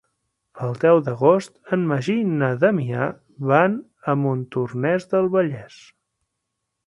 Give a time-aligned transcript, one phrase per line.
[0.67, 3.09] El deu d'agost en Magí i na Damià
[3.51, 3.75] van
[4.13, 5.77] a Montornès del Vallès.